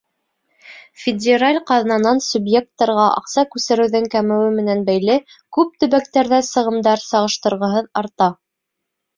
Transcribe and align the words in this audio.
Федераль 1.01 1.57
ҡаҙнанан 1.71 2.21
субъекттарға 2.27 3.05
аҡса 3.19 3.43
күсереүҙең 3.57 4.07
кәмеүе 4.15 4.49
менән 4.57 4.81
бәйле 4.89 5.19
күп 5.59 5.79
төбәктәрҙә 5.85 6.43
сығымдар 6.51 7.07
сағыштырғыһыҙ 7.13 7.95
арта. 8.03 8.33